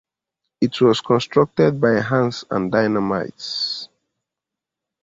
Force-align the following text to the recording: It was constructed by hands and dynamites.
It 0.61 0.81
was 0.81 0.99
constructed 0.99 1.79
by 1.79 2.01
hands 2.01 2.43
and 2.49 2.71
dynamites. 2.71 3.87